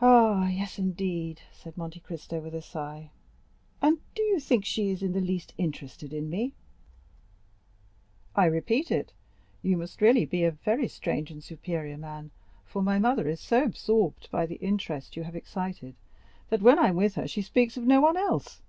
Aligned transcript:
"Ah, 0.00 0.46
yes, 0.48 0.78
indeed," 0.78 1.40
said 1.50 1.76
Monte 1.76 1.98
Cristo 1.98 2.38
with 2.38 2.54
a 2.54 2.62
sigh; 2.62 3.10
"and 3.82 3.98
do 4.14 4.22
you 4.22 4.38
think 4.38 4.64
she 4.64 4.90
is 4.92 5.02
in 5.02 5.10
the 5.12 5.20
least 5.20 5.54
interested 5.58 6.12
in 6.12 6.30
me?" 6.30 6.52
"I 8.36 8.44
repeat 8.44 8.92
it, 8.92 9.12
you 9.60 9.76
must 9.76 10.00
really 10.00 10.24
be 10.24 10.44
a 10.44 10.52
very 10.52 10.86
strange 10.86 11.32
and 11.32 11.42
superior 11.42 11.96
man, 11.96 12.30
for 12.64 12.80
my 12.80 13.00
mother 13.00 13.26
is 13.28 13.40
so 13.40 13.64
absorbed 13.64 14.30
by 14.30 14.46
the 14.46 14.54
interest 14.62 15.16
you 15.16 15.24
have 15.24 15.34
excited, 15.34 15.96
that 16.48 16.62
when 16.62 16.78
I 16.78 16.86
am 16.90 16.94
with 16.94 17.16
her 17.16 17.26
she 17.26 17.42
speaks 17.42 17.76
of 17.76 17.82
no 17.84 18.00
one 18.00 18.16
else." 18.16 18.62